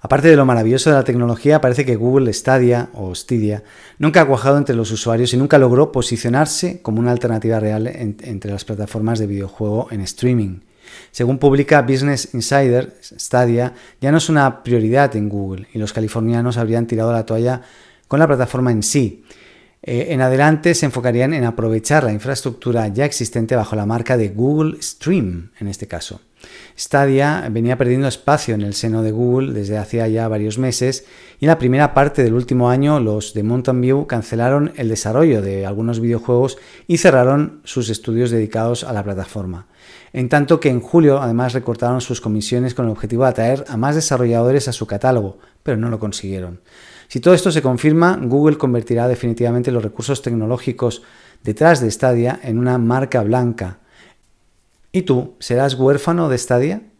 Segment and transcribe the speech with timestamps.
[0.00, 3.64] Aparte de lo maravilloso de la tecnología, parece que Google Stadia o Stadia
[3.98, 8.52] nunca ha cuajado entre los usuarios y nunca logró posicionarse como una alternativa real entre
[8.52, 10.60] las plataformas de videojuego en streaming.
[11.10, 16.56] Según publica Business Insider, Stadia ya no es una prioridad en Google y los californianos
[16.58, 17.62] habrían tirado la toalla
[18.06, 19.24] con la plataforma en sí.
[19.82, 24.28] Eh, en adelante se enfocarían en aprovechar la infraestructura ya existente bajo la marca de
[24.28, 26.20] Google Stream, en este caso.
[26.78, 31.06] Stadia venía perdiendo espacio en el seno de Google desde hacía ya varios meses
[31.40, 35.42] y en la primera parte del último año los de Mountain View cancelaron el desarrollo
[35.42, 39.66] de algunos videojuegos y cerraron sus estudios dedicados a la plataforma.
[40.12, 43.76] En tanto que en julio además recortaron sus comisiones con el objetivo de atraer a
[43.76, 46.60] más desarrolladores a su catálogo, pero no lo consiguieron.
[47.08, 51.02] Si todo esto se confirma, Google convertirá definitivamente los recursos tecnológicos
[51.42, 53.77] detrás de Stadia en una marca blanca
[54.92, 56.92] ¿Y tú serás huérfano de Stadia?